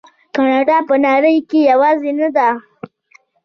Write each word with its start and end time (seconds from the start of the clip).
کاناډا 0.35 0.77
په 0.87 0.95
نړۍ 1.05 1.37
کې 1.49 1.59
یوازې 1.71 2.11
نه 2.19 2.29
ده. 2.35 2.49